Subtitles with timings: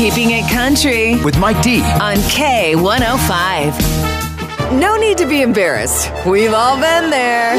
[0.00, 1.82] Keeping It Country with Mike D.
[1.82, 4.80] on K105.
[4.80, 6.10] No need to be embarrassed.
[6.24, 7.58] We've all been there.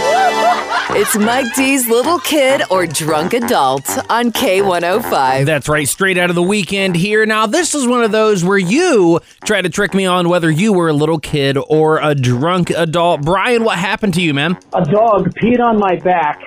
[0.90, 5.46] It's Mike D's little kid or drunk adult on K105.
[5.46, 7.28] That's right, straight out of the weekend here.
[7.28, 10.74] Now, this is one of those where you try to trick me on whether you
[10.74, 13.22] were a little kid or a drunk adult.
[13.22, 14.58] Brian, what happened to you, man?
[14.74, 16.42] a dog peed on my back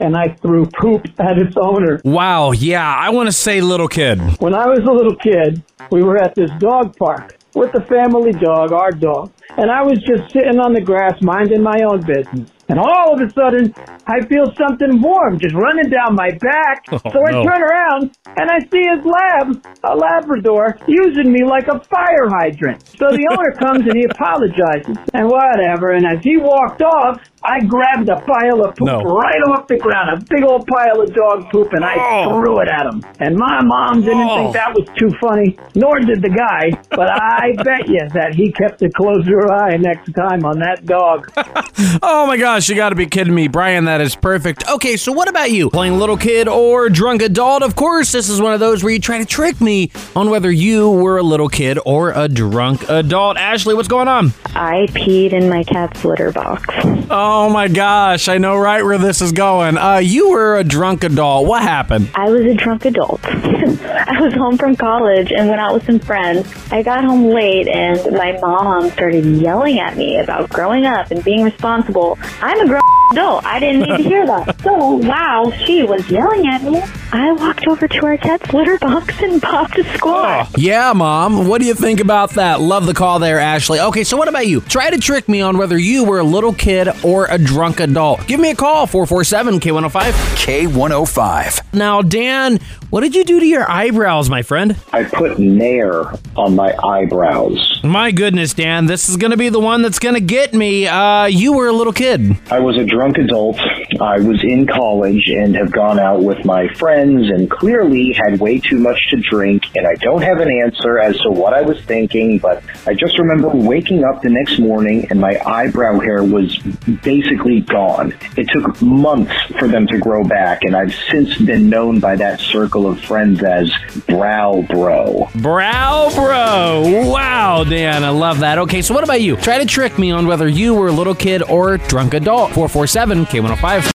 [0.00, 2.00] and I threw poop at its owner.
[2.04, 4.18] Wow, yeah, I want to say little kid.
[4.40, 8.32] When I was a little kid, we were at this dog park with the family
[8.32, 12.50] dog, our dog, and I was just sitting on the grass minding my own business.
[12.68, 13.74] And all of a sudden,
[14.06, 16.84] I feel something warm just running down my back.
[16.90, 17.44] Oh, so I no.
[17.44, 22.82] turn around and I see his lab, a Labrador, using me like a fire hydrant.
[22.88, 25.92] So the owner comes and he apologizes and whatever.
[25.92, 28.98] And as he walked off, I grabbed a pile of poop No.
[29.00, 32.28] right off the ground, a big old pile of dog poop, and I Oh.
[32.36, 33.00] threw it at him.
[33.20, 34.36] And my mom didn't Oh.
[34.36, 36.70] think that was too funny, nor did the guy.
[36.90, 41.30] But I bet you that he kept a closer eye next time on that dog.
[42.02, 43.48] Oh my gosh, you gotta be kidding me.
[43.48, 44.68] Brian, that is perfect.
[44.68, 45.68] Okay, so what about you?
[45.68, 47.64] Playing little kid or drunk adult?
[47.64, 50.48] Of course, this is one of those where you try to trick me on whether
[50.48, 53.36] you were a little kid or a drunk adult.
[53.36, 54.32] Ashley, what's going on?
[54.54, 56.72] I peed in my cat's litter box.
[57.10, 59.76] Oh my gosh, I know right where this is going.
[59.76, 61.48] Uh, you were a drunk adult.
[61.48, 62.10] What happened?
[62.14, 63.24] I was a drunk adult.
[63.24, 66.46] I was home from college and went out with some friends.
[66.70, 71.24] I got home late and my mom started yelling at me about growing up and
[71.24, 72.16] being responsible.
[72.40, 73.44] I'm a grown adult.
[73.44, 74.56] I didn't need to hear that.
[74.70, 79.18] So while she was yelling at me, I walked over to our cat's litter box
[79.22, 80.50] and popped a squat.
[80.58, 81.48] Yeah, Mom.
[81.48, 82.60] What do you think about that?
[82.60, 83.80] Love the call there, Ashley.
[83.80, 84.60] Okay, so what about you?
[84.60, 88.26] Try to trick me on whether you were a little kid or a drunk adult.
[88.26, 90.12] Give me a call, 447 K105.
[90.36, 91.72] K105.
[91.74, 92.58] Now, Dan,
[92.90, 94.76] what did you do to your eyebrows, my friend?
[94.92, 97.80] I put Nair on my eyebrows.
[97.82, 100.86] My goodness, Dan, this is going to be the one that's going to get me.
[100.86, 102.36] Uh, you were a little kid.
[102.50, 103.58] I was a drunk adult.
[104.00, 108.58] I was in college and have gone out with my friends and clearly had way
[108.60, 109.64] too much to drink.
[109.74, 113.18] And I don't have an answer as to what I was thinking, but I just
[113.18, 116.56] remember waking up the next morning and my eyebrow hair was
[117.02, 118.14] basically gone.
[118.36, 122.40] It took months for them to grow back, and I've since been known by that
[122.40, 123.72] circle of friends as
[124.06, 125.30] Brow Bro.
[125.36, 127.10] Brow Bro.
[127.10, 128.58] Wow, Dan, I love that.
[128.58, 129.36] Okay, so what about you?
[129.36, 132.52] Try to trick me on whether you were a little kid or drunk adult.
[132.90, 133.92] 447 K105.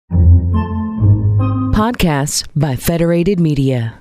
[1.74, 4.00] Podcasts by Federated Media.